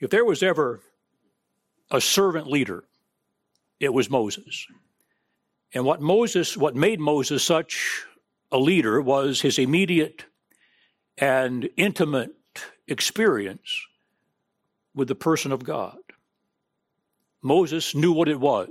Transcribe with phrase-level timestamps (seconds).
[0.00, 0.80] If there was ever
[1.90, 2.84] a servant leader,
[3.80, 4.66] it was Moses.
[5.72, 8.04] And what Moses, what made Moses such
[8.50, 10.24] a leader was his immediate
[11.18, 12.34] and intimate
[12.86, 13.86] experience
[14.94, 15.98] with the person of God.
[17.42, 18.68] Moses knew what it was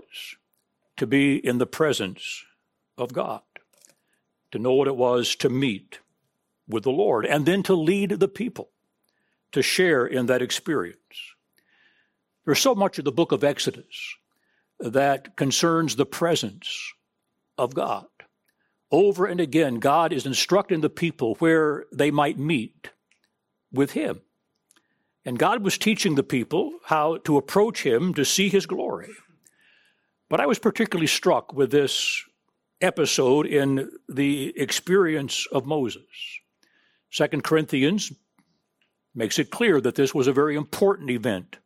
[0.97, 2.43] to be in the presence
[2.97, 3.41] of God,
[4.51, 5.99] to know what it was to meet
[6.67, 8.69] with the Lord, and then to lead the people
[9.53, 10.97] to share in that experience.
[12.45, 14.15] There's so much of the book of Exodus
[14.79, 16.93] that concerns the presence
[17.57, 18.05] of God.
[18.91, 22.89] Over and again, God is instructing the people where they might meet
[23.71, 24.21] with Him.
[25.25, 29.09] And God was teaching the people how to approach Him to see His glory.
[30.29, 32.23] But I was particularly struck with this
[32.81, 36.03] episode in the experience of Moses.
[37.09, 38.11] Second Corinthians
[39.15, 41.57] makes it clear that this was a very important event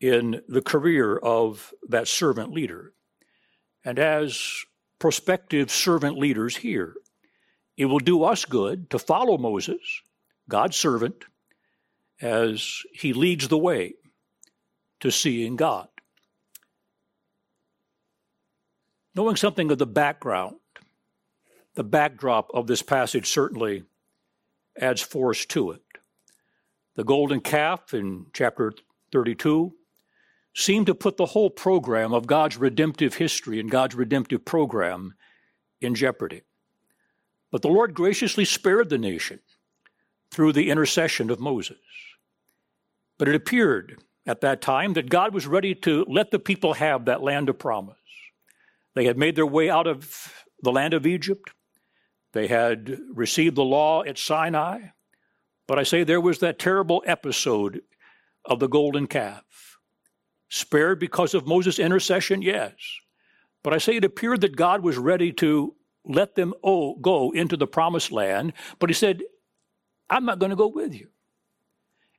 [0.00, 2.92] in the career of that servant leader.
[3.84, 4.64] And as
[4.98, 6.94] prospective servant leaders here,
[7.76, 9.80] it will do us good to follow Moses,
[10.48, 11.24] God's servant,
[12.20, 13.94] as he leads the way
[15.00, 15.88] to seeing God.
[19.14, 20.56] Knowing something of the background,
[21.74, 23.84] the backdrop of this passage certainly
[24.78, 25.82] adds force to it.
[26.94, 28.72] The golden calf in chapter
[29.12, 29.72] 32
[30.54, 35.14] seemed to put the whole program of God's redemptive history and God's redemptive program
[35.80, 36.42] in jeopardy.
[37.50, 39.40] But the Lord graciously spared the nation
[40.30, 41.78] through the intercession of Moses.
[43.18, 47.06] But it appeared at that time that God was ready to let the people have
[47.06, 47.96] that land of promise.
[48.94, 50.32] They had made their way out of
[50.62, 51.50] the land of Egypt.
[52.32, 54.80] They had received the law at Sinai.
[55.72, 57.80] But I say there was that terrible episode
[58.44, 59.78] of the golden calf.
[60.50, 62.42] Spared because of Moses' intercession?
[62.42, 62.74] Yes.
[63.62, 67.66] But I say it appeared that God was ready to let them go into the
[67.66, 69.22] promised land, but he said,
[70.10, 71.08] I'm not going to go with you.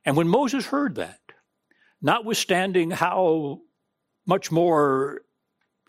[0.04, 1.20] And when Moses heard that,
[2.02, 3.60] notwithstanding how
[4.26, 5.20] much more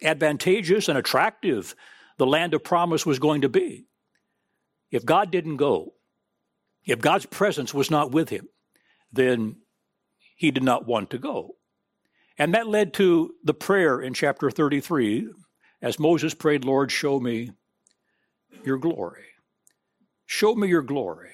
[0.04, 1.76] advantageous and attractive
[2.20, 3.88] the land of promise was going to be,
[4.92, 5.95] if God didn't go,
[6.86, 8.48] if God's presence was not with him,
[9.12, 9.58] then
[10.36, 11.56] he did not want to go.
[12.38, 15.30] And that led to the prayer in chapter 33
[15.82, 17.52] as Moses prayed, Lord, show me
[18.64, 19.24] your glory.
[20.26, 21.32] Show me your glory.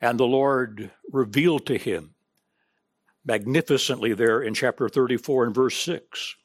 [0.00, 2.14] And the Lord revealed to him
[3.24, 6.36] magnificently there in chapter 34 and verse 6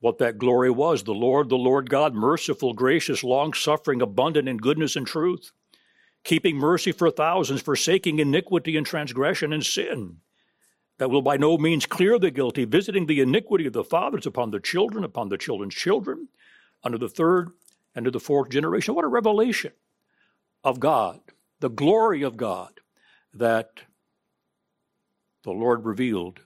[0.00, 4.58] what that glory was the Lord, the Lord God, merciful, gracious, long suffering, abundant in
[4.58, 5.52] goodness and truth
[6.26, 10.16] keeping mercy for thousands, forsaking iniquity and transgression and sin,
[10.98, 14.50] that will by no means clear the guilty, visiting the iniquity of the fathers upon
[14.50, 16.26] the children, upon the children's children,
[16.82, 17.50] under the third
[17.94, 18.94] and to the fourth generation.
[18.94, 19.70] What a revelation
[20.64, 21.20] of God,
[21.60, 22.80] the glory of God
[23.32, 23.82] that
[25.44, 26.40] the Lord revealed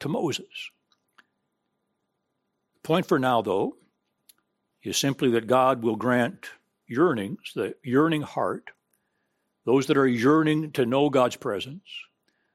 [0.00, 0.70] to Moses.
[2.76, 3.76] The point for now, though,
[4.82, 6.46] is simply that God will grant
[6.86, 8.70] yearnings, the yearning heart
[9.68, 11.82] those that are yearning to know God's presence,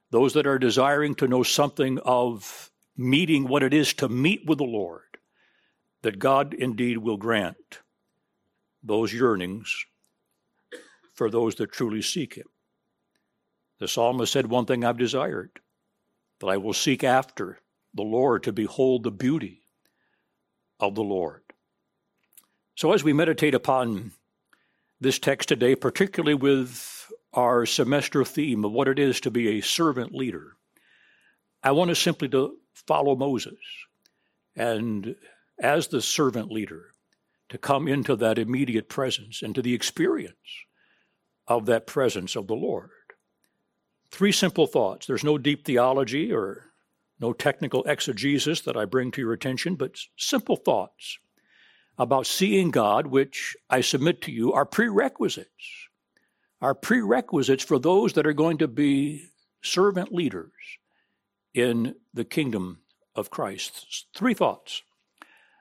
[0.09, 4.57] those that are desiring to know something of meeting what it is to meet with
[4.57, 5.19] the Lord,
[6.01, 7.81] that God indeed will grant
[8.81, 9.85] those yearnings
[11.13, 12.47] for those that truly seek Him.
[13.78, 15.51] The psalmist said, One thing I've desired,
[16.40, 17.59] that I will seek after
[17.94, 19.62] the Lord to behold the beauty
[20.80, 21.44] of the Lord.
[22.74, 24.13] So, as we meditate upon
[25.03, 27.02] this text today, particularly with
[27.33, 30.55] our semester theme of what it is to be a servant leader,
[31.63, 33.57] I want us simply to follow Moses
[34.55, 35.16] and
[35.59, 36.91] as the servant leader
[37.49, 40.66] to come into that immediate presence and to the experience
[41.47, 42.89] of that presence of the Lord.
[44.11, 45.07] Three simple thoughts.
[45.07, 46.71] There's no deep theology or
[47.19, 51.18] no technical exegesis that I bring to your attention, but simple thoughts
[51.97, 55.88] about seeing God, which I submit to you are prerequisites
[56.63, 59.25] are prerequisites for those that are going to be
[59.62, 60.54] servant leaders
[61.54, 62.80] in the kingdom
[63.15, 64.07] of Christ.
[64.15, 64.81] Three thoughts.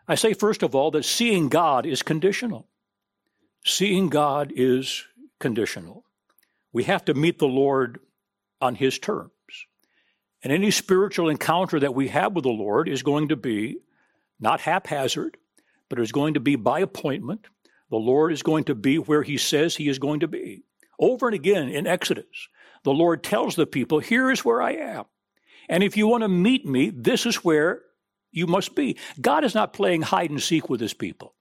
[0.07, 2.69] I say, first of all, that seeing God is conditional.
[3.65, 5.05] Seeing God is
[5.41, 6.05] conditional.
[6.73, 7.99] We have to meet the Lord
[8.61, 9.33] on His terms.
[10.45, 13.79] And any spiritual encounter that we have with the Lord is going to be
[14.39, 15.37] not haphazard,
[15.89, 17.49] but is going to be by appointment.
[17.91, 20.63] The Lord is going to be where He says He is going to be.
[21.03, 22.49] Over and again in Exodus,
[22.85, 25.05] the Lord tells the people, Here is where I am.
[25.69, 27.83] And if you want to meet me, this is where
[28.31, 28.97] you must be.
[29.21, 31.35] God is not playing hide and seek with his people.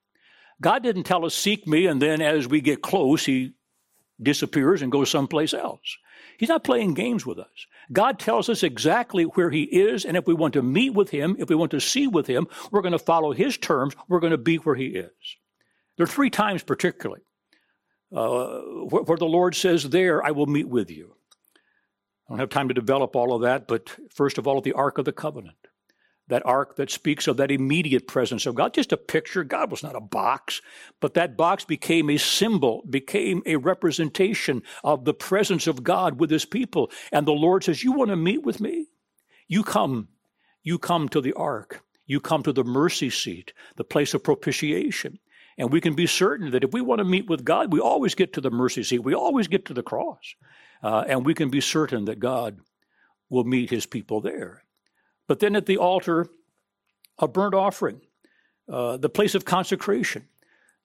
[0.60, 3.52] God didn't tell us, seek me, and then as we get close, he
[4.20, 5.96] disappears and goes someplace else.
[6.38, 7.66] He's not playing games with us.
[7.92, 11.36] God tells us exactly where He is, and if we want to meet with Him,
[11.38, 13.94] if we want to see with Him, we're going to follow His terms.
[14.08, 15.10] We're going to be where He is.
[15.96, 17.22] There are three times, particularly,
[18.14, 21.14] uh, where, where the Lord says, There I will meet with you.
[22.28, 24.98] I don't have time to develop all of that, but first of all, the Ark
[24.98, 25.56] of the Covenant
[26.28, 28.72] that ark that speaks of that immediate presence of God.
[28.72, 29.44] Just a picture.
[29.44, 30.62] God was not a box,
[31.00, 36.30] but that box became a symbol, became a representation of the presence of God with
[36.30, 36.90] his people.
[37.12, 38.86] And the Lord says, You want to meet with me?
[39.48, 40.08] You come.
[40.62, 41.82] You come to the ark.
[42.06, 45.18] You come to the mercy seat, the place of propitiation.
[45.58, 48.14] And we can be certain that if we want to meet with God, we always
[48.14, 49.00] get to the mercy seat.
[49.00, 50.34] We always get to the cross.
[50.82, 52.58] Uh, and we can be certain that God
[53.28, 54.64] will meet his people there.
[55.28, 56.28] But then at the altar,
[57.18, 58.00] a burnt offering,
[58.68, 60.28] uh, the place of consecration,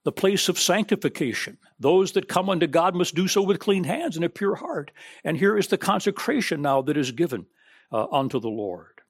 [0.03, 1.57] the place of sanctification.
[1.79, 4.91] Those that come unto God must do so with clean hands and a pure heart.
[5.23, 7.45] And here is the consecration now that is given
[7.91, 9.01] uh, unto the Lord.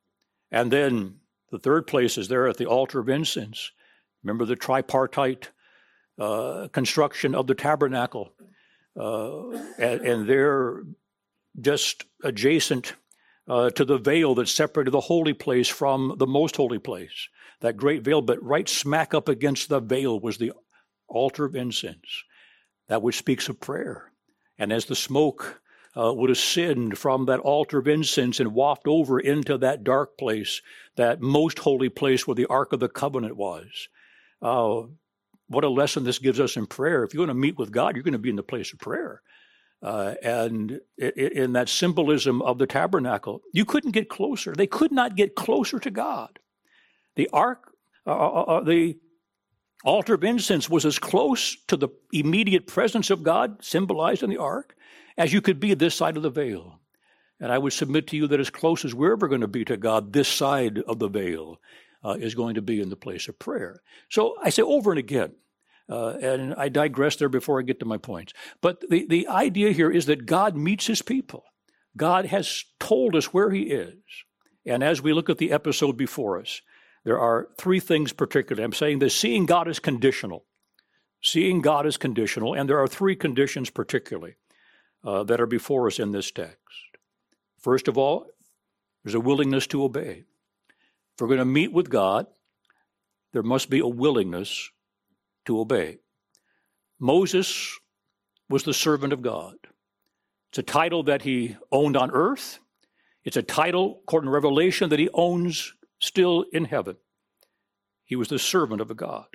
[0.52, 1.20] And then
[1.52, 3.72] the third place is there at the altar of incense.
[4.28, 5.52] Remember the tripartite
[6.20, 8.34] uh, construction of the tabernacle.
[9.00, 10.84] Uh, and, and there,
[11.62, 12.96] just adjacent
[13.48, 17.30] uh, to the veil that separated the holy place from the most holy place.
[17.62, 20.52] That great veil, but right smack up against the veil was the
[21.08, 22.24] altar of incense,
[22.90, 24.12] that which speaks of prayer.
[24.60, 25.62] And as the smoke
[25.96, 30.62] uh, would ascend from that altar of incense and waft over into that dark place,
[30.98, 33.88] that most holy place where the Ark of the Covenant was.
[34.42, 34.84] Uh,
[35.48, 37.04] what a lesson this gives us in prayer.
[37.04, 38.80] If you want to meet with God, you're going to be in the place of
[38.80, 39.22] prayer.
[39.82, 44.54] Uh, and in that symbolism of the tabernacle, you couldn't get closer.
[44.54, 46.40] They could not get closer to God.
[47.16, 47.72] The ark,
[48.06, 48.98] uh, uh, uh, the
[49.84, 54.38] altar of incense was as close to the immediate presence of God, symbolized in the
[54.38, 54.76] ark,
[55.18, 56.80] as you could be this side of the veil.
[57.40, 59.64] And I would submit to you that as close as we're ever going to be
[59.66, 61.60] to God, this side of the veil
[62.08, 63.82] uh, is going to be in the place of prayer.
[64.10, 65.34] So I say over and again,
[65.90, 68.34] uh, and I digress there before I get to my points.
[68.62, 71.44] But the, the idea here is that God meets his people.
[71.98, 73.96] God has told us where he is.
[74.66, 76.62] And as we look at the episode before us,
[77.04, 78.64] there are three things particularly.
[78.64, 80.46] I'm saying that seeing God is conditional.
[81.22, 84.36] Seeing God is conditional, and there are three conditions particularly
[85.04, 86.58] uh, that are before us in this text.
[87.58, 88.28] First of all,
[89.04, 90.26] there's a willingness to obey.
[91.18, 92.28] If we're going to meet with God,
[93.34, 94.70] there must be a willingness
[95.46, 95.98] to obey.
[97.00, 97.76] Moses
[98.50, 99.56] was the servant of God.
[100.52, 102.60] It's a title that he owned on earth.
[103.24, 106.98] It's a title, according to Revelation, that he owns still in heaven.
[108.06, 109.26] He was the servant of a God.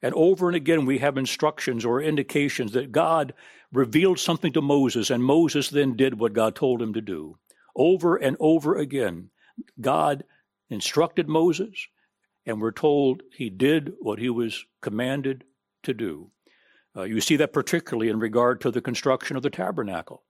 [0.00, 3.34] And over and again, we have instructions or indications that God
[3.70, 7.36] revealed something to Moses, and Moses then did what God told him to do.
[7.76, 9.28] Over and over again,
[9.78, 10.24] God
[10.70, 11.86] instructed Moses,
[12.46, 15.44] and we're told he did what he was commanded
[15.82, 16.30] to do.
[16.96, 20.22] Uh, you see that particularly in regard to the construction of the tabernacle.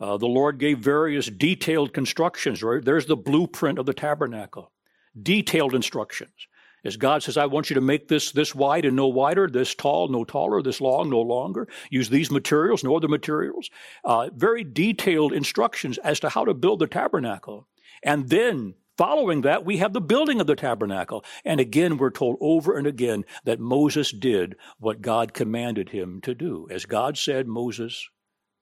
[0.00, 2.84] Uh, the Lord gave various detailed constructions, right?
[2.84, 4.72] There's the blueprint of the tabernacle,
[5.20, 6.48] detailed instructions.
[6.84, 9.74] As God says, I want you to make this this wide and no wider, this
[9.74, 11.66] tall, no taller, this long, no longer.
[11.88, 13.70] Use these materials, no other materials.
[14.04, 17.66] Uh, very detailed instructions as to how to build the tabernacle.
[18.02, 21.24] And then Following that, we have the building of the tabernacle.
[21.44, 26.34] And again, we're told over and again that Moses did what God commanded him to
[26.34, 26.68] do.
[26.70, 28.08] As God said, Moses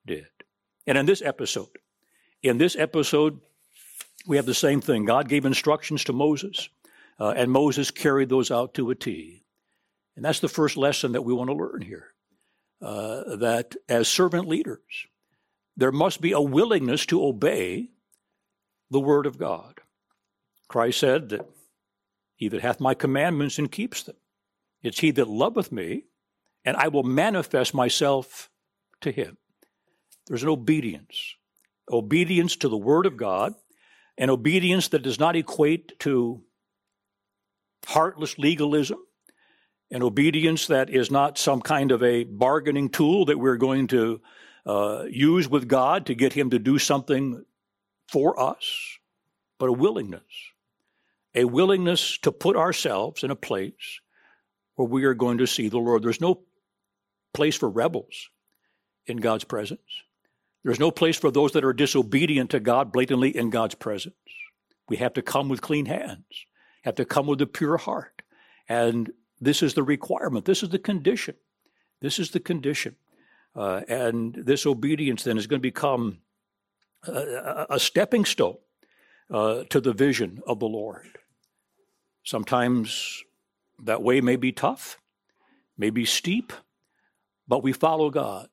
[0.05, 0.25] did.
[0.87, 1.67] And in this episode,
[2.41, 3.39] in this episode,
[4.25, 5.05] we have the same thing.
[5.05, 6.69] God gave instructions to Moses,
[7.19, 9.43] uh, and Moses carried those out to a T.
[10.15, 12.07] And that's the first lesson that we want to learn here.
[12.81, 15.07] Uh, that as servant leaders,
[15.77, 17.91] there must be a willingness to obey
[18.91, 19.79] the word of God.
[20.73, 21.47] Christ said that
[22.35, 24.15] he that hath my commandments and keeps them,
[24.81, 26.05] it's he that loveth me,
[26.65, 28.49] and I will manifest myself
[29.01, 29.37] to him.
[30.25, 31.35] There's an obedience,
[31.91, 33.53] obedience to the word of God,
[34.17, 36.41] an obedience that does not equate to
[37.85, 38.97] heartless legalism,
[39.91, 44.21] an obedience that is not some kind of a bargaining tool that we're going to
[44.65, 47.45] uh, use with God to get Him to do something
[48.07, 48.97] for us,
[49.59, 50.23] but a willingness
[51.35, 53.99] a willingness to put ourselves in a place
[54.75, 56.03] where we are going to see the Lord.
[56.03, 56.41] There's no
[57.33, 58.29] place for rebels
[59.05, 59.81] in God's presence.
[60.63, 64.15] There's no place for those that are disobedient to God blatantly in God's presence.
[64.87, 66.45] We have to come with clean hands,
[66.83, 68.21] have to come with a pure heart.
[68.69, 69.11] And
[69.41, 70.45] this is the requirement.
[70.45, 71.35] This is the condition.
[72.01, 72.95] This is the condition.
[73.55, 76.19] Uh, and this obedience then is going to become
[77.07, 78.57] a, a stepping stone
[79.29, 81.19] uh, to the vision of the Lord.
[82.23, 83.23] Sometimes
[83.83, 84.97] that way may be tough,
[85.77, 86.53] may be steep,
[87.47, 88.47] but we follow God.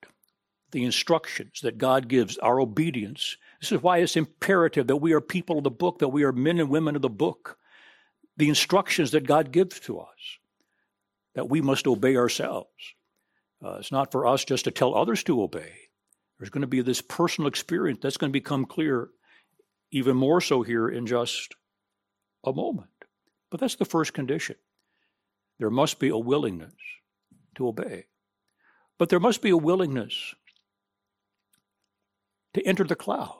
[0.72, 3.36] The instructions that God gives, our obedience.
[3.60, 6.32] This is why it's imperative that we are people of the book, that we are
[6.32, 7.58] men and women of the book.
[8.36, 10.38] The instructions that God gives to us,
[11.34, 12.70] that we must obey ourselves.
[13.62, 15.72] Uh, it's not for us just to tell others to obey.
[16.38, 19.10] There's going to be this personal experience that's going to become clear
[19.90, 21.54] even more so here in just
[22.44, 22.88] a moment.
[23.50, 24.56] But that's the first condition.
[25.58, 26.72] There must be a willingness
[27.56, 28.06] to obey.
[28.98, 30.34] But there must be a willingness
[32.54, 33.36] to enter the cloud.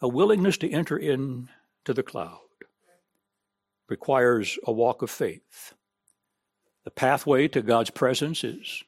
[0.00, 1.48] A willingness to enter into
[1.86, 2.40] the cloud
[3.88, 5.74] requires a walk of faith.
[6.84, 8.82] The pathway to God's presence is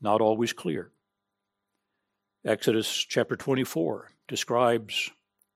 [0.00, 0.90] not always clear.
[2.44, 5.10] Exodus chapter 24 describes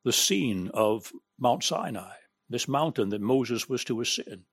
[0.04, 2.14] the scene of Mount Sinai,
[2.48, 4.44] this mountain that Moses was to ascend.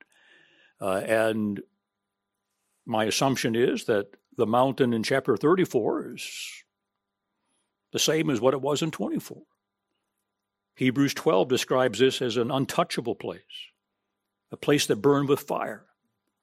[0.80, 1.62] Uh, and
[2.86, 6.64] my assumption is that the mountain in chapter 34 is
[7.92, 9.42] the same as what it was in 24.
[10.76, 13.42] Hebrews 12 describes this as an untouchable place,
[14.52, 15.86] a place that burned with fire.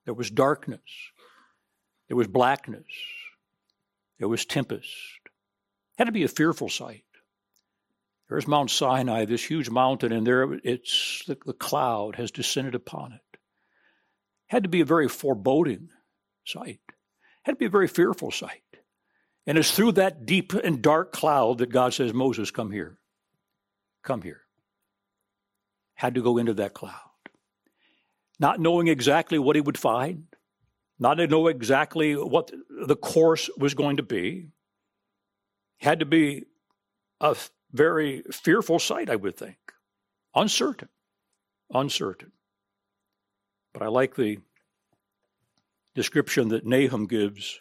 [0.05, 0.81] There was darkness,
[2.07, 2.85] there was blackness,
[4.19, 4.87] there was tempest.
[5.25, 5.33] It
[5.99, 7.05] Had to be a fearful sight.
[8.29, 13.13] There's Mount Sinai, this huge mountain, and there it's the, the cloud has descended upon
[13.13, 13.39] it.
[14.47, 15.89] Had to be a very foreboding
[16.45, 16.81] sight.
[17.43, 18.63] Had to be a very fearful sight.
[19.47, 22.99] And it's through that deep and dark cloud that God says, Moses, come here.
[24.03, 24.43] Come here.
[25.95, 26.93] Had to go into that cloud.
[28.39, 30.27] Not knowing exactly what he would find,
[30.99, 34.49] not to know exactly what the course was going to be.
[35.79, 36.45] Had to be
[37.21, 37.35] a
[37.73, 39.57] very fearful sight, I would think.
[40.35, 40.89] Uncertain.
[41.73, 42.33] Uncertain.
[43.73, 44.39] But I like the
[45.95, 47.61] description that Nahum gives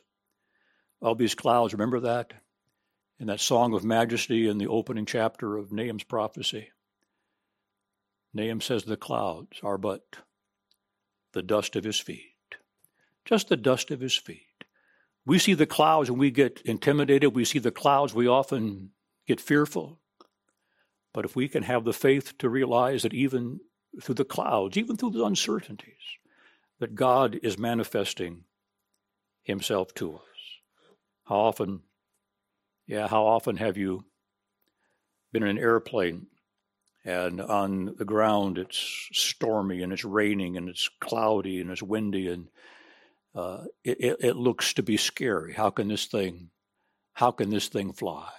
[1.02, 1.74] of these clouds.
[1.74, 2.34] Remember that?
[3.20, 6.70] In that Song of Majesty in the opening chapter of Nahum's prophecy.
[8.34, 10.04] Nahum says the clouds are but
[11.34, 12.36] the dust of his feet.
[13.26, 14.44] Just the dust of his feet.
[15.26, 17.36] We see the clouds and we get intimidated.
[17.36, 18.92] We see the clouds, we often
[19.28, 20.00] get fearful.
[21.14, 23.60] But if we can have the faith to realize that even
[24.02, 25.94] through the clouds, even through the uncertainties,
[26.80, 28.44] that God is manifesting
[29.44, 30.22] himself to us.
[31.26, 31.82] How often,
[32.86, 34.06] yeah, how often have you
[35.32, 36.28] been in an airplane
[37.04, 42.28] and on the ground it's stormy and it's raining and it's cloudy and it's windy
[42.28, 42.48] and
[43.36, 45.54] uh, it, it looks to be scary.
[45.54, 46.50] How can this thing,
[47.14, 48.30] how can this thing fly?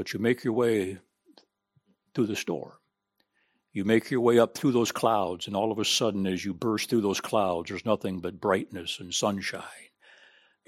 [0.00, 0.96] But you make your way
[2.14, 2.72] through the storm.
[3.74, 6.54] You make your way up through those clouds, and all of a sudden, as you
[6.54, 9.62] burst through those clouds, there's nothing but brightness and sunshine.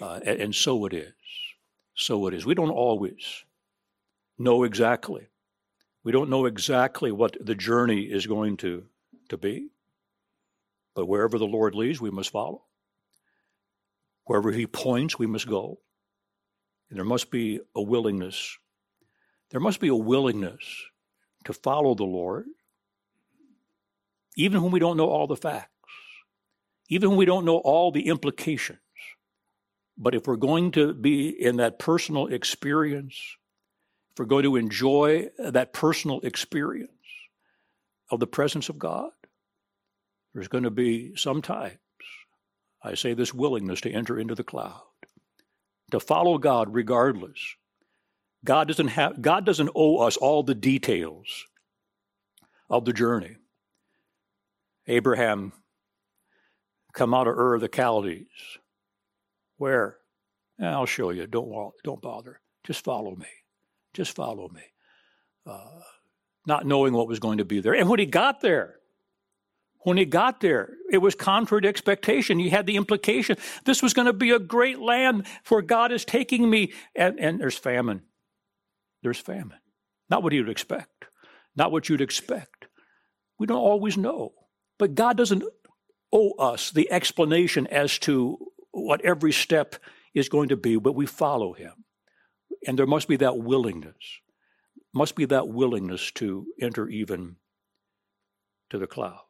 [0.03, 1.15] Uh, and, and so it is.
[1.95, 2.45] So it is.
[2.45, 3.25] We don't always
[4.39, 5.29] know exactly.
[6.05, 8.85] We don't know exactly what the journey is going to,
[9.31, 9.71] to be.
[10.95, 12.65] But wherever the Lord leads, we must follow.
[14.25, 15.79] Wherever He points, we must go.
[16.91, 18.59] And there must be a willingness.
[19.53, 20.65] There must be a willingness
[21.45, 22.47] to follow the Lord,
[24.35, 25.69] even when we don't know all the facts,
[26.89, 28.79] even when we don't know all the implications.
[29.99, 33.15] But if we're going to be in that personal experience,
[34.13, 36.91] if we're going to enjoy that personal experience
[38.11, 39.11] of the presence of God,
[40.33, 41.77] there's going to be sometimes,
[42.83, 44.81] I say this willingness to enter into the cloud,
[45.91, 47.57] to follow God regardless
[48.45, 51.47] God doesn't have God doesn't owe us all the details
[52.69, 53.37] of the journey.
[54.87, 55.53] Abraham
[56.93, 58.27] come out of Ur of the Chaldees.
[59.59, 59.99] Where?
[60.61, 61.27] I'll show you.
[61.27, 62.41] Don't don't bother.
[62.65, 63.27] Just follow me.
[63.95, 64.63] Just follow me.
[65.47, 65.81] Uh,
[66.47, 67.75] not knowing what was going to be there.
[67.75, 68.77] And when he got there,
[69.81, 72.39] when he got there, it was contrary to expectation.
[72.39, 76.05] He had the implication this was going to be a great land for God is
[76.05, 78.03] taking me, and, and there's famine
[79.03, 79.59] there's famine.
[80.11, 81.07] Not what you'd expect,
[81.57, 82.67] not what you'd expect.
[83.39, 84.33] We don't always know.
[84.79, 85.45] But God doesn't
[86.13, 88.39] owe us the explanation as to
[88.73, 89.77] what every step
[90.15, 91.73] is going to be, but we follow Him.
[92.67, 94.21] And there must be that willingness.
[94.95, 97.37] must be that willingness to enter even
[98.71, 99.21] to the cloud.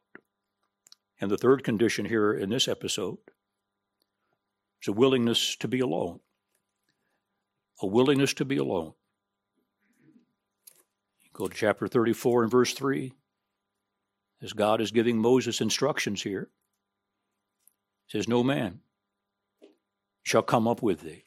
[1.21, 3.17] And the third condition here in this episode
[4.81, 6.19] is a willingness to be alone.
[7.81, 8.93] A willingness to be alone.
[11.33, 13.13] Go to chapter 34 and verse 3.
[14.41, 16.49] As God is giving Moses instructions here,
[18.07, 18.81] says, No man
[20.21, 21.23] shall come up with thee.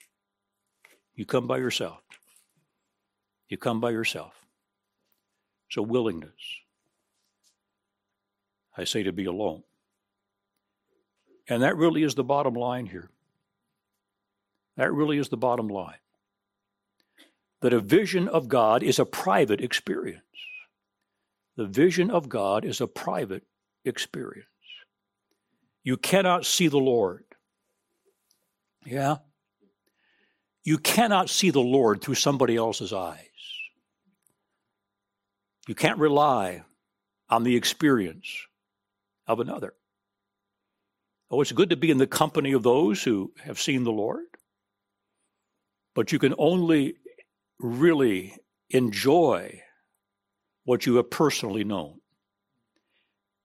[1.15, 2.03] You come by yourself.
[3.49, 4.35] You come by yourself.
[5.71, 6.31] So, willingness.
[8.77, 9.63] I say to be alone.
[11.49, 13.11] And that really is the bottom line here.
[14.77, 15.97] That really is the bottom line.
[17.67, 20.23] That a vision of God is a private experience.
[21.57, 23.43] The vision of God is a private
[23.85, 24.47] experience.
[25.83, 27.25] You cannot see the Lord.
[28.85, 29.17] Yeah?
[30.63, 33.19] You cannot see the Lord through somebody else's eyes.
[35.67, 36.63] You can't rely
[37.29, 38.47] on the experience
[39.27, 39.75] of another.
[41.33, 44.23] Oh, it's good to be in the company of those who have seen the Lord,
[45.97, 46.99] but you can only
[47.59, 48.37] really
[48.71, 49.63] enjoy
[50.65, 52.01] what you have personally known.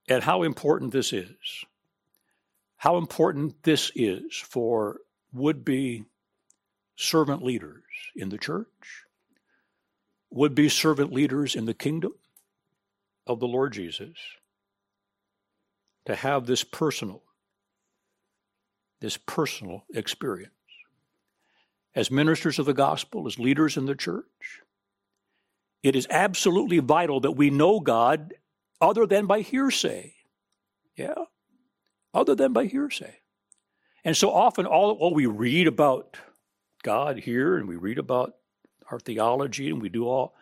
[0.07, 1.35] And how important this is.
[2.77, 4.97] How important this is for
[5.31, 6.05] would be
[6.95, 7.83] servant leaders
[8.15, 9.05] in the church,
[10.31, 12.13] would be servant leaders in the kingdom
[13.27, 14.17] of the Lord Jesus
[16.05, 17.23] to have this personal
[18.99, 20.53] this personal experience
[21.95, 24.61] as ministers of the gospel as leaders in the church
[25.83, 28.33] it is absolutely vital that we know God
[28.79, 30.15] other than by hearsay
[30.95, 31.25] yeah
[32.13, 33.15] other than by hearsay
[34.03, 36.17] and so often all, all we read about
[36.83, 38.33] God here and we read about
[38.89, 40.33] our theology and we do all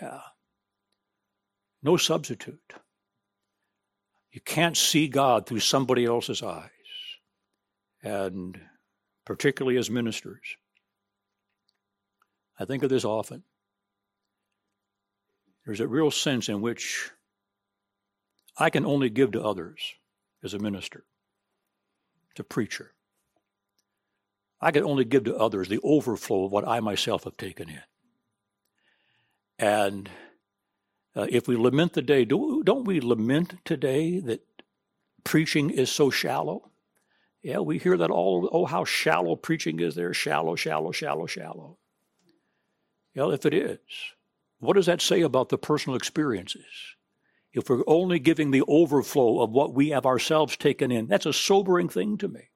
[0.00, 0.20] yeah
[1.82, 2.74] no substitute.
[4.30, 6.70] You can't see God through somebody else's eyes.
[8.02, 8.58] And
[9.26, 10.56] particularly as ministers,
[12.62, 13.42] I think of this often.
[15.66, 17.10] There's a real sense in which
[18.56, 19.80] I can only give to others
[20.44, 21.04] as a minister,
[22.36, 22.92] as a preacher.
[24.60, 27.82] I can only give to others the overflow of what I myself have taken in.
[29.58, 30.08] And
[31.16, 34.46] uh, if we lament the day, do, don't we lament today that
[35.24, 36.70] preaching is so shallow?
[37.42, 40.14] Yeah, we hear that all, oh, how shallow preaching is there.
[40.14, 41.78] Shallow, shallow, shallow, shallow.
[43.14, 43.78] Well, if it is,
[44.58, 46.64] what does that say about the personal experiences?
[47.52, 51.32] If we're only giving the overflow of what we have ourselves taken in, that's a
[51.32, 52.48] sobering thing to me.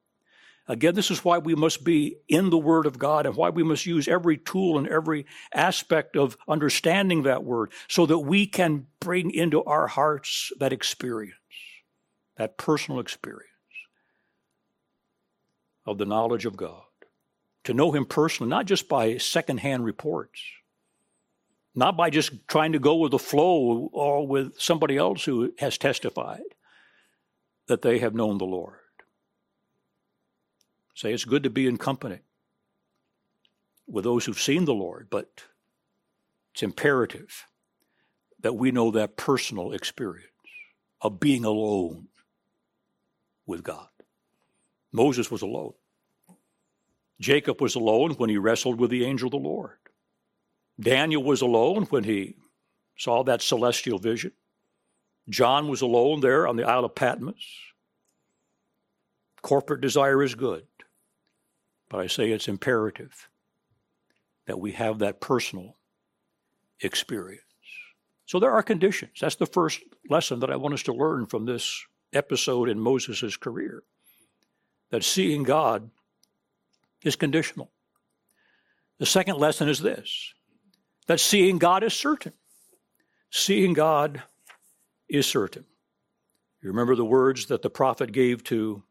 [0.69, 3.63] Again, this is why we must be in the Word of God and why we
[3.63, 8.87] must use every tool and every aspect of understanding that Word so that we can
[8.99, 11.37] bring into our hearts that experience,
[12.37, 13.51] that personal experience
[15.85, 16.86] of the knowledge of God.
[17.67, 20.41] To know Him personally, not just by secondhand reports,
[21.75, 25.77] not by just trying to go with the flow or with somebody else who has
[25.77, 26.43] testified
[27.67, 28.79] that they have known the Lord.
[30.95, 32.21] Say it's good to be in company
[33.89, 35.43] with those who've seen the Lord, but
[36.55, 37.47] it's imperative
[38.41, 40.31] that we know that personal experience
[41.03, 42.07] of being alone
[43.45, 43.89] with God.
[44.93, 45.75] Moses was alone.
[47.21, 49.79] Jacob was alone when he wrestled with the angel of the Lord.
[50.79, 52.37] Daniel was alone when he
[52.97, 54.33] saw that celestial vision.
[55.29, 57.35] John was alone there on the Isle of Patmos.
[59.43, 60.67] Corporate desire is good.
[61.89, 63.29] But I say it's imperative
[64.47, 65.77] that we have that personal
[66.81, 67.43] experience.
[68.27, 69.19] So there are conditions.
[69.21, 73.37] That's the first lesson that I want us to learn from this episode in Moses'
[73.37, 73.83] career
[74.91, 75.91] that seeing God
[77.07, 77.71] is conditional.
[78.99, 80.33] The second lesson is this
[81.07, 82.33] that seeing God is certain.
[83.31, 84.23] Seeing God
[85.09, 85.65] is certain.
[86.63, 88.83] You remember the words that the prophet gave to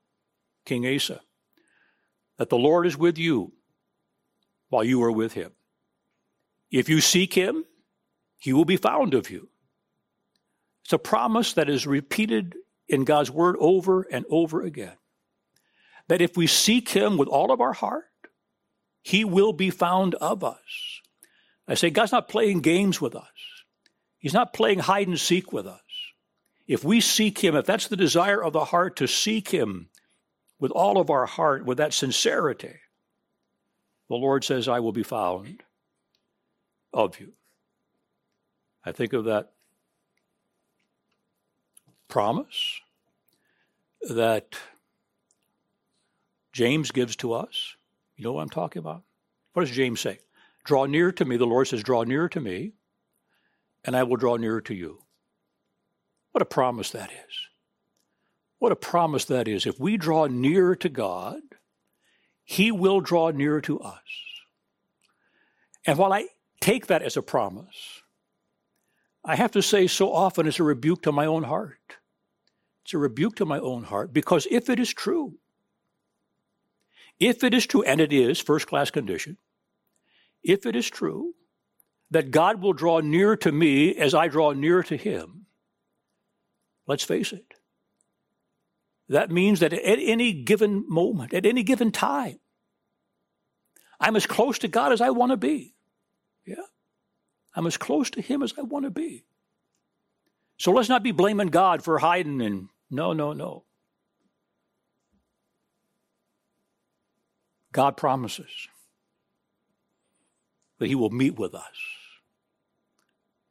[0.65, 1.21] King Asa
[2.37, 3.53] that the Lord is with you
[4.69, 5.51] while you are with him.
[6.71, 7.65] If you seek him,
[8.37, 9.49] he will be found of you.
[10.83, 12.55] It's a promise that is repeated
[12.87, 14.97] in God's word over and over again.
[16.07, 18.05] That if we seek him with all of our heart,
[19.01, 21.01] he will be found of us.
[21.67, 23.23] I say, God's not playing games with us.
[24.17, 25.81] He's not playing hide and seek with us.
[26.67, 29.89] If we seek him, if that's the desire of the heart to seek him
[30.59, 32.75] with all of our heart, with that sincerity,
[34.09, 35.63] the Lord says, I will be found
[36.93, 37.33] of you.
[38.83, 39.51] I think of that
[42.07, 42.79] promise
[44.09, 44.55] that
[46.55, 47.75] James gives to us.
[48.15, 49.03] You know what I'm talking about?
[49.51, 50.19] What does James say?
[50.63, 51.35] Draw near to me.
[51.35, 52.71] The Lord says, Draw near to me,
[53.83, 54.99] and I will draw nearer to you.
[56.31, 57.49] What a promise that is.
[58.59, 59.65] What a promise that is.
[59.65, 61.41] If we draw near to God,
[62.45, 63.99] He will draw near to us.
[65.85, 66.27] And while I
[66.61, 68.01] take that as a promise,
[69.25, 71.97] I have to say so often it's a rebuke to my own heart.
[72.85, 75.37] It's a rebuke to my own heart because if it is true,
[77.19, 79.37] if it is true, and it is first class condition,
[80.43, 81.33] if it is true
[82.11, 85.45] that God will draw near to me as I draw near to Him,
[86.87, 87.53] let's face it,
[89.09, 92.39] that means that at any given moment, at any given time,
[93.99, 95.75] I'm as close to God as I want to be.
[96.45, 96.55] Yeah.
[97.55, 99.25] I'm as close to Him as I want to be.
[100.57, 103.64] So let's not be blaming God for hiding and no, no, no.
[107.75, 108.69] God promises
[110.79, 111.75] that He will meet with us,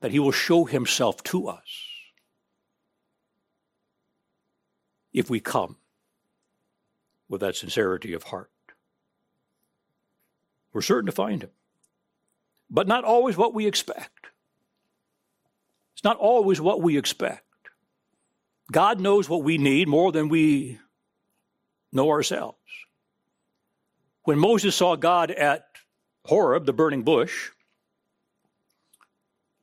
[0.00, 1.90] that He will show Himself to us
[5.12, 5.76] if we come
[7.28, 8.50] with that sincerity of heart.
[10.72, 11.50] We're certain to find Him,
[12.70, 14.28] but not always what we expect.
[15.92, 17.44] It's not always what we expect.
[18.72, 20.78] God knows what we need more than we
[21.92, 22.56] know ourselves.
[24.24, 25.66] When Moses saw God at
[26.24, 27.50] Horeb, the burning bush,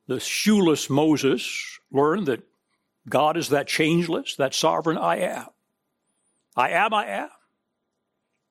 [0.06, 2.42] the shoeless Moses learned that
[3.08, 5.46] God is that changeless, that sovereign I am.
[6.56, 7.28] I am, I am.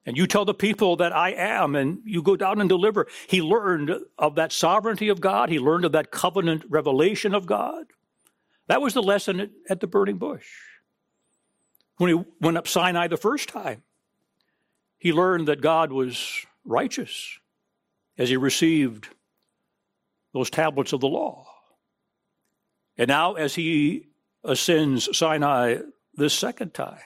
[0.05, 3.07] And you tell the people that I am, and you go down and deliver.
[3.27, 5.49] He learned of that sovereignty of God.
[5.49, 7.85] He learned of that covenant revelation of God.
[8.67, 10.47] That was the lesson at, the burning bush.
[11.97, 13.83] When he went up Sinai the first time,
[15.01, 17.39] he learned that God was righteous
[18.19, 19.07] as he received
[20.31, 21.47] those tablets of the law.
[22.99, 24.09] And now, as he
[24.43, 25.77] ascends Sinai
[26.13, 27.01] this second time,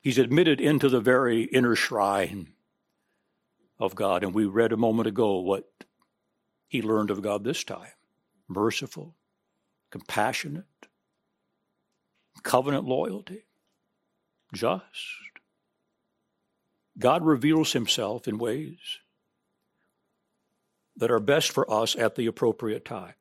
[0.00, 2.52] he's admitted into the very inner shrine
[3.80, 4.22] of God.
[4.22, 5.68] And we read a moment ago what
[6.68, 7.90] he learned of God this time
[8.46, 9.16] merciful,
[9.90, 10.86] compassionate,
[12.44, 13.42] covenant loyalty,
[14.54, 15.25] just.
[16.98, 18.78] God reveals himself in ways
[20.96, 23.14] that are best for us at the appropriate time.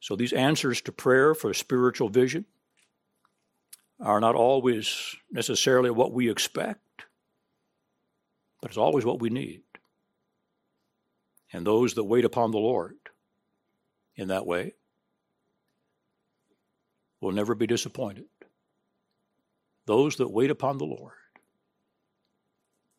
[0.00, 2.44] So these answers to prayer for spiritual vision
[4.00, 7.06] are not always necessarily what we expect,
[8.60, 9.62] but it's always what we need.
[11.52, 12.96] And those that wait upon the Lord
[14.14, 14.74] in that way
[17.20, 18.26] will never be disappointed.
[19.86, 21.14] Those that wait upon the Lord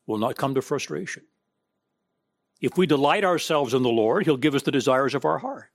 [0.08, 1.22] will not come to frustration.
[2.60, 5.70] If we delight ourselves in the Lord, He'll give us the desires of our heart.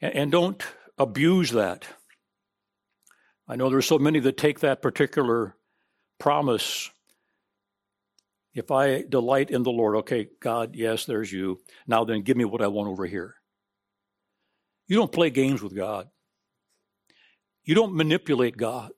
[0.00, 0.64] And don't
[0.98, 1.84] abuse that.
[3.46, 5.54] I know there's so many that take that particular
[6.18, 6.90] promise.
[8.54, 11.60] If I delight in the Lord, okay, God, yes, there's you.
[11.86, 13.36] Now then, give me what I want over here.
[14.88, 16.08] You don't play games with God.
[17.62, 18.92] You don't manipulate God.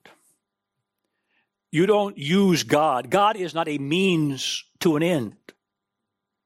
[1.73, 3.11] You don't use God.
[3.11, 5.35] God is not a means to an end.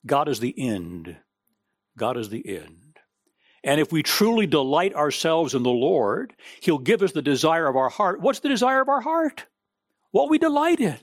[0.06, 1.16] God is the end.
[1.98, 2.98] God is the end.
[3.64, 7.74] And if we truly delight ourselves in the Lord, He'll give us the desire of
[7.74, 8.20] our heart.
[8.20, 9.46] What's the desire of our heart?
[10.12, 10.98] What we delight in.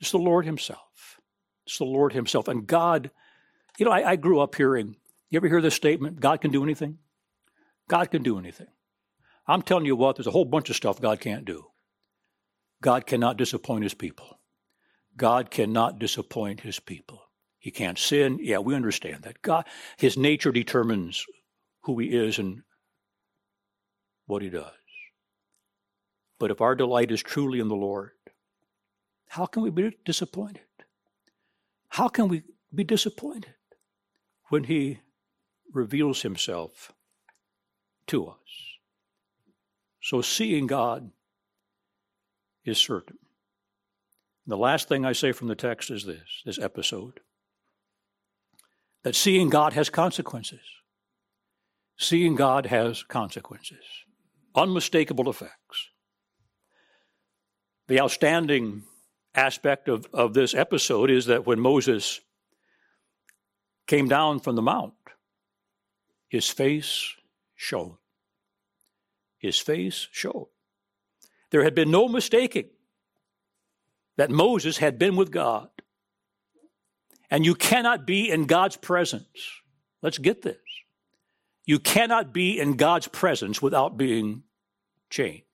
[0.00, 1.20] It's the Lord Himself.
[1.66, 2.46] It's the Lord Himself.
[2.46, 3.10] And God,
[3.76, 4.94] you know, I, I grew up hearing,
[5.30, 6.20] you ever hear this statement?
[6.20, 6.98] God can do anything?
[7.88, 8.68] God can do anything.
[9.48, 11.66] I'm telling you what, there's a whole bunch of stuff God can't do.
[12.80, 14.38] God cannot disappoint his people.
[15.16, 17.22] God cannot disappoint his people.
[17.58, 18.38] He can't sin.
[18.40, 19.42] Yeah, we understand that.
[19.42, 21.24] God, his nature determines
[21.82, 22.62] who he is and
[24.26, 24.72] what he does.
[26.38, 28.10] But if our delight is truly in the Lord,
[29.28, 30.62] how can we be disappointed?
[31.88, 32.42] How can we
[32.74, 33.54] be disappointed
[34.48, 35.00] when he
[35.72, 36.92] reveals himself
[38.08, 38.36] to us?
[40.02, 41.10] So seeing God
[42.66, 43.18] is certain.
[44.46, 47.20] The last thing I say from the text is this this episode
[49.02, 50.60] that seeing God has consequences.
[51.98, 53.84] Seeing God has consequences,
[54.54, 55.90] unmistakable effects.
[57.88, 58.82] The outstanding
[59.34, 62.20] aspect of, of this episode is that when Moses
[63.86, 64.94] came down from the mount,
[66.28, 67.14] his face
[67.54, 67.96] shone.
[69.38, 70.46] His face shone.
[71.56, 72.68] There had been no mistaking
[74.18, 75.70] that Moses had been with God.
[77.30, 79.62] And you cannot be in God's presence.
[80.02, 80.58] Let's get this.
[81.64, 84.42] You cannot be in God's presence without being
[85.08, 85.46] changed.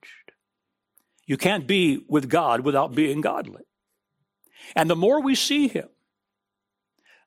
[1.24, 3.62] You can't be with God without being godly.
[4.74, 5.88] And the more we see Him,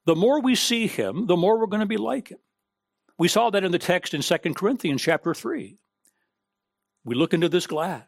[0.03, 2.39] the more we see Him, the more we're going to be like Him.
[3.17, 5.77] We saw that in the text in 2 Corinthians chapter 3.
[7.05, 8.03] We look into this glass.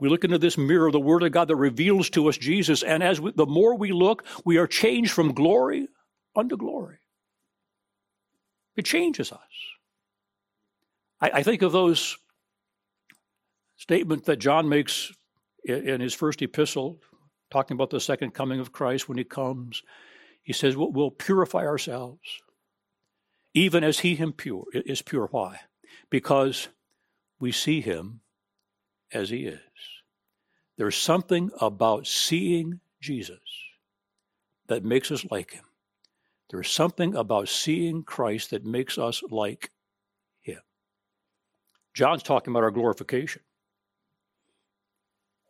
[0.00, 3.02] We look into this mirror, the Word of God that reveals to us Jesus, and
[3.02, 5.88] as we, the more we look, we are changed from glory
[6.36, 6.98] unto glory.
[8.76, 9.40] It changes us.
[11.20, 12.16] I, I think of those
[13.76, 15.12] statements that John makes
[15.64, 17.00] in, in his first epistle,
[17.50, 19.82] talking about the second coming of Christ when he comes.
[20.42, 22.20] He says, we'll, we'll purify ourselves,
[23.52, 25.26] even as he him pure is pure.
[25.30, 25.60] Why?
[26.08, 26.68] Because
[27.40, 28.20] we see him
[29.12, 29.60] as he is.
[30.76, 33.40] There's something about seeing Jesus
[34.68, 35.64] that makes us like him.
[36.50, 39.70] There's something about seeing Christ that makes us like
[40.40, 40.60] him.
[41.94, 43.42] John's talking about our glorification.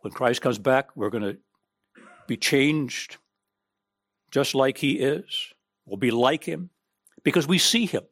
[0.00, 1.36] When Christ comes back, we're going to
[2.26, 3.18] be changed
[4.30, 5.52] just like he is.
[5.86, 6.70] We'll be like him
[7.22, 8.04] because we see him.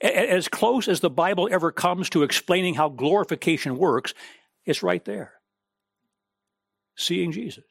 [0.00, 4.14] As close as the Bible ever comes to explaining how glorification works,
[4.64, 5.32] it's right there.
[6.96, 7.64] Seeing Jesus.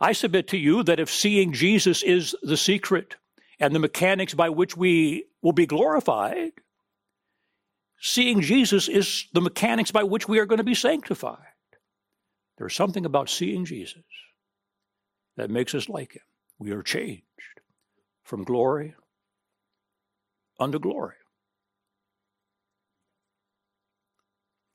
[0.00, 3.16] I submit to you that if seeing Jesus is the secret
[3.58, 6.52] and the mechanics by which we will be glorified,
[8.00, 11.38] seeing Jesus is the mechanics by which we are going to be sanctified.
[12.56, 14.02] There's something about seeing Jesus
[15.36, 16.22] that makes us like him.
[16.58, 17.24] We are changed
[18.22, 18.94] from glory
[20.58, 21.16] unto glory.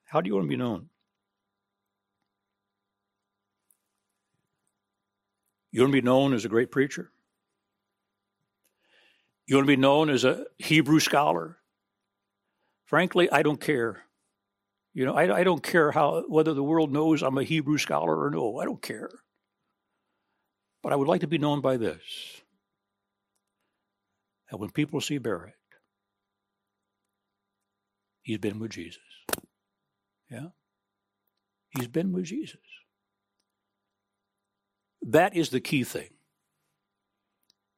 [0.06, 0.90] How do you want to be known?
[5.76, 7.12] You want to be known as a great preacher?
[9.46, 11.58] You want to be known as a Hebrew scholar?
[12.86, 14.04] Frankly, I don't care.
[14.94, 18.24] You know, I, I don't care how whether the world knows I'm a Hebrew scholar
[18.24, 18.58] or no.
[18.60, 19.10] I don't care.
[20.82, 22.00] But I would like to be known by this.
[24.50, 25.56] And when people see Barrett,
[28.22, 29.02] he's been with Jesus.
[30.32, 30.48] Yeah?
[31.72, 32.62] He's been with Jesus.
[35.06, 36.10] That is the key thing.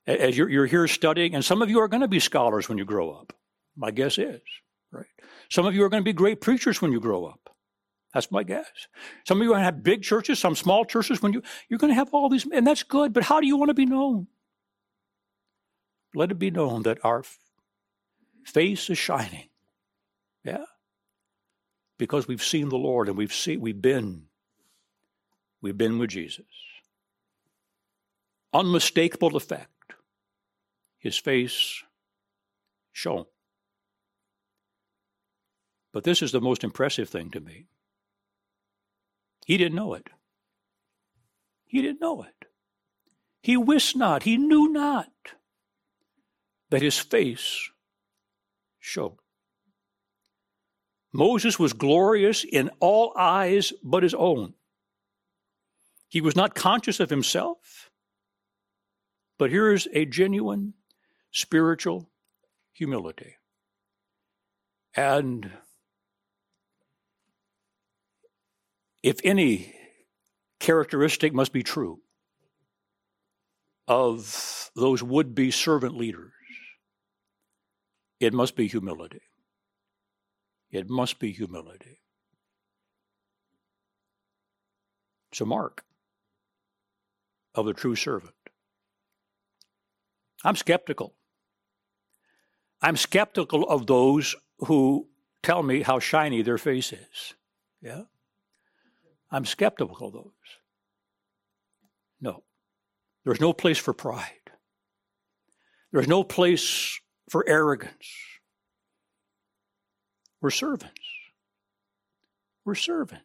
[0.06, 2.78] As you're, you're here studying, and some of you are going to be scholars when
[2.78, 3.34] you grow up.
[3.76, 4.42] My guess is,
[4.92, 5.06] right?
[5.50, 7.54] Some of you are going to be great preachers when you grow up.
[8.14, 8.68] That's my guess.
[9.28, 11.22] Some of you are going to have big churches, some small churches.
[11.22, 13.12] When you you're going to have all these, and that's good.
[13.12, 14.28] But how do you want to be known?
[16.16, 17.24] Let it be known that our
[18.46, 19.50] face is shining.
[20.46, 20.66] Yeah,
[21.98, 24.24] because we've seen the Lord and we've seen we've been
[25.62, 26.46] we've been with Jesus
[28.54, 29.72] unmistakable effect.
[30.98, 31.84] His face
[32.92, 33.26] shone.
[35.94, 37.66] But this is the most impressive thing to me.
[39.46, 40.10] He didn't know it.
[41.66, 42.48] He didn't know it.
[43.42, 45.12] He wist not, he knew not
[46.70, 47.70] that his face
[48.80, 49.18] shone.
[51.14, 54.54] Moses was glorious in all eyes but his own.
[56.10, 57.87] He was not conscious of himself.
[59.38, 60.74] But here's a genuine
[61.32, 62.10] spiritual
[62.74, 63.36] humility.
[64.96, 65.52] And
[69.04, 69.76] if any
[70.60, 72.00] characteristic must be true
[73.88, 76.32] of those would be servant leaders,
[78.20, 79.22] it must be humility.
[80.72, 82.00] It must be humility.
[85.40, 85.84] A mark
[87.54, 88.34] of a true servant.
[90.44, 91.14] I'm skeptical.
[92.82, 95.08] I'm skeptical of those who
[95.44, 97.34] tell me how shiny their face is.
[97.82, 98.04] Yeah?
[99.32, 100.32] I'm skeptical of those.
[102.22, 102.44] No.
[103.26, 104.32] There's no place for pride.
[105.92, 108.08] There's no place for arrogance.
[110.42, 111.02] We're servants.
[112.64, 113.24] We're servants.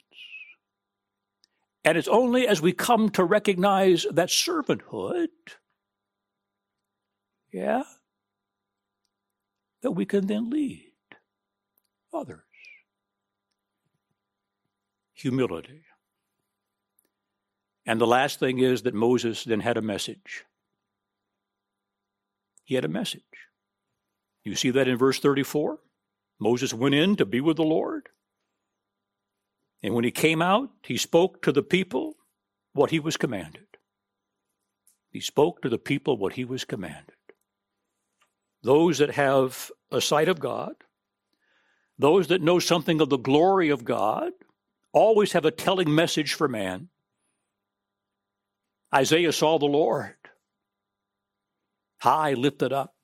[1.85, 5.29] And it's only as we come to recognize that servanthood
[7.53, 7.83] yeah,
[9.83, 10.93] that we can then lead
[12.13, 12.41] others.
[15.15, 15.85] Humility.
[17.85, 20.45] And the last thing is that Moses then had a message.
[22.65, 23.23] He had a message.
[24.45, 25.79] You see that in verse 34?
[26.41, 28.09] Moses went in to be with the Lord.
[29.83, 32.15] And when he came out, he spoke to the people
[32.73, 33.67] what he was commanded.
[35.11, 37.15] He spoke to the people what he was commanded.
[38.63, 40.75] Those that have a sight of God,
[41.99, 44.33] those that know something of the glory of God,
[44.93, 46.89] always have a telling message for man.
[48.95, 50.15] Isaiah saw the Lord
[52.01, 52.95] high lifted up.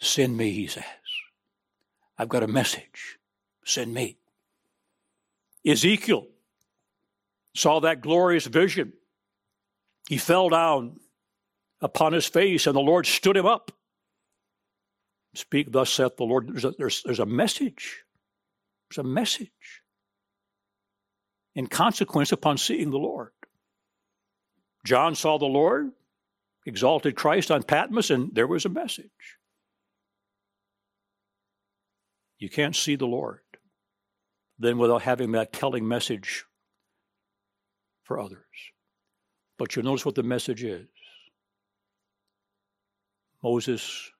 [0.00, 0.84] Send me, he says.
[2.18, 3.18] I've got a message.
[3.64, 4.16] Send me.
[5.66, 6.26] Ezekiel
[7.54, 8.94] saw that glorious vision.
[10.08, 11.00] He fell down
[11.80, 13.72] upon his face, and the Lord stood him up.
[15.34, 16.48] Speak, thus saith the Lord.
[16.48, 18.04] There's a, there's, there's a message.
[18.88, 19.82] There's a message.
[21.54, 23.32] In consequence upon seeing the Lord.
[24.84, 25.90] John saw the Lord,
[26.64, 29.10] exalted Christ on Patmos, and there was a message.
[32.38, 33.40] You can't see the Lord
[34.58, 36.44] then without having that telling message
[38.04, 38.40] for others.
[39.58, 40.86] But you'll notice what the message is.
[43.42, 44.10] Moses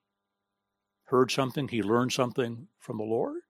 [1.04, 3.42] heard something, he learned something from the Lord,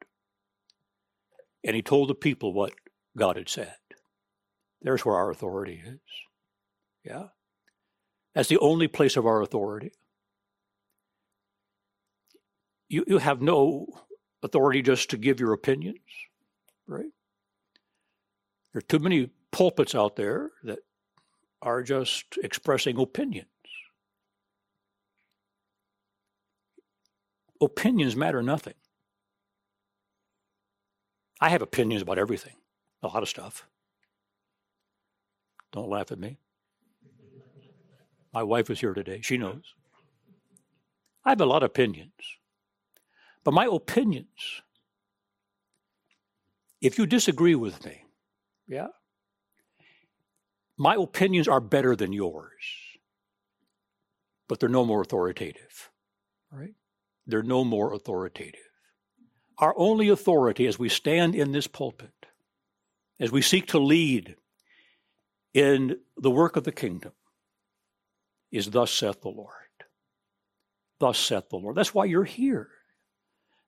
[1.64, 2.72] and he told the people what
[3.16, 3.76] God had said.
[4.83, 6.00] There's where our authority is.
[7.05, 7.29] Yeah?
[8.35, 9.92] That's the only place of our authority.
[12.88, 13.87] You, you have no
[14.42, 15.98] authority just to give your opinions,
[16.87, 17.11] right?
[18.72, 20.81] There are too many pulpits out there that
[21.62, 23.48] are just expressing opinions.
[27.61, 28.75] Opinions matter nothing.
[31.40, 32.55] I have opinions about everything,
[33.03, 33.66] a lot of stuff.
[35.73, 36.38] Don't laugh at me.
[38.33, 39.21] My wife is here today.
[39.23, 39.75] She knows.
[41.25, 42.12] I have a lot of opinions.
[43.45, 44.62] But my opinions,
[46.81, 48.03] if you disagree with me,
[48.69, 48.88] yeah,
[50.77, 52.53] my opinions are better than yours,
[54.49, 55.90] but they're no more authoritative,
[56.51, 56.75] right?
[57.27, 58.61] They're no more authoritative.
[59.59, 62.12] Our only authority as we stand in this pulpit,
[63.19, 64.37] as we seek to lead
[65.55, 67.12] in the work of the kingdom,
[68.53, 69.53] is thus saith the Lord.
[71.01, 71.77] Thus saith the Lord.
[71.77, 72.69] That's why you're here.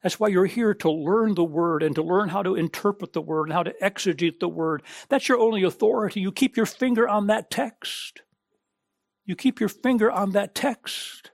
[0.03, 3.21] That's why you're here to learn the word and to learn how to interpret the
[3.21, 4.83] word and how to exegete the word.
[5.09, 6.21] That's your only authority.
[6.21, 8.23] You keep your finger on that text.
[9.25, 11.33] You keep your finger on that text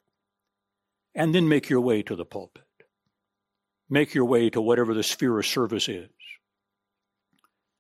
[1.14, 2.64] and then make your way to the pulpit.
[3.88, 6.08] Make your way to whatever the sphere of service is.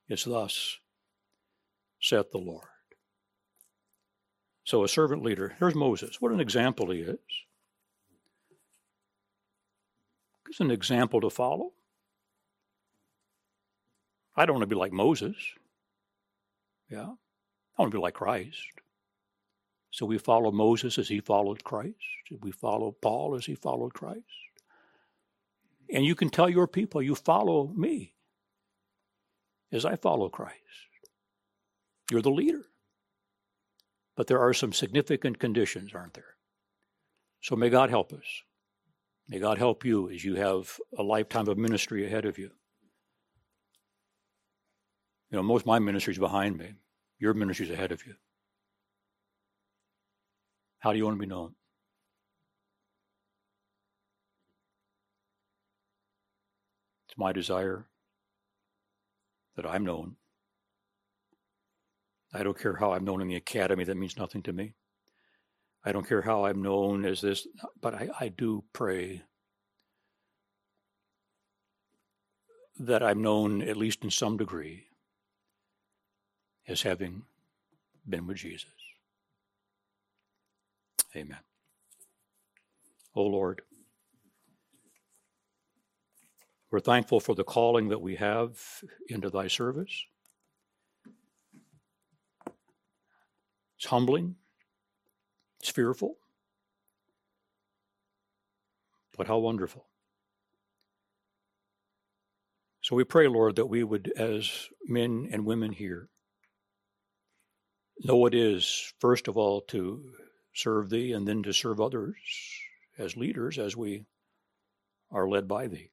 [0.08, 0.78] It's thus
[2.00, 2.66] saith the Lord.
[4.64, 6.20] So, a servant leader, here's Moses.
[6.20, 7.18] What an example he is.
[10.46, 11.72] He's an example to follow.
[14.36, 15.36] I don't want to be like Moses.
[16.90, 17.12] Yeah.
[17.78, 18.73] I want to be like Christ.
[19.94, 21.94] So we follow Moses as he followed Christ.
[22.40, 24.24] We follow Paul as he followed Christ.
[25.88, 28.16] And you can tell your people, you follow me
[29.70, 30.58] as I follow Christ.
[32.10, 32.64] You're the leader.
[34.16, 36.34] But there are some significant conditions, aren't there?
[37.40, 38.42] So may God help us.
[39.28, 42.50] May God help you as you have a lifetime of ministry ahead of you.
[45.30, 46.72] You know, most of my ministry is behind me.
[47.20, 48.14] Your ministry is ahead of you.
[50.84, 51.54] How do you want to be known?
[57.08, 57.86] It's my desire
[59.56, 60.16] that I'm known
[62.34, 64.74] I don't care how I'm known in the academy, that means nothing to me.
[65.86, 67.46] I don't care how I'm known as this,
[67.80, 69.22] but I, I do pray
[72.78, 74.88] that I'm known, at least in some degree,
[76.68, 77.22] as having
[78.06, 78.83] been with Jesus.
[81.16, 81.38] Amen.
[83.14, 83.62] O oh Lord,
[86.70, 88.60] we're thankful for the calling that we have
[89.08, 90.04] into thy service.
[93.78, 94.34] It's humbling,
[95.60, 96.16] it's fearful,
[99.16, 99.86] but how wonderful.
[102.82, 106.08] So we pray, Lord, that we would, as men and women here,
[108.00, 110.02] know it is, first of all, to
[110.54, 112.14] serve Thee and then to serve others
[112.96, 114.06] as leaders as we
[115.10, 115.90] are led by Thee.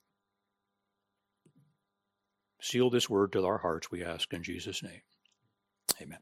[2.62, 5.01] Seal this word to our hearts, we ask in Jesus' name.
[6.01, 6.20] Amen.